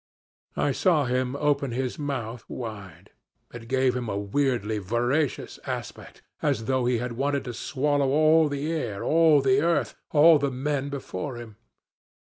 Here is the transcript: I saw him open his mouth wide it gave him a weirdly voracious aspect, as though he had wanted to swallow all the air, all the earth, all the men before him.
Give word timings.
I 0.57 0.71
saw 0.71 1.05
him 1.05 1.35
open 1.35 1.73
his 1.73 1.99
mouth 1.99 2.43
wide 2.49 3.11
it 3.53 3.67
gave 3.67 3.95
him 3.95 4.09
a 4.09 4.17
weirdly 4.17 4.79
voracious 4.79 5.59
aspect, 5.67 6.23
as 6.41 6.65
though 6.65 6.85
he 6.85 6.97
had 6.97 7.11
wanted 7.11 7.43
to 7.43 7.53
swallow 7.53 8.09
all 8.09 8.49
the 8.49 8.71
air, 8.71 9.03
all 9.03 9.41
the 9.43 9.61
earth, 9.61 9.93
all 10.09 10.39
the 10.39 10.49
men 10.49 10.89
before 10.89 11.35
him. 11.35 11.55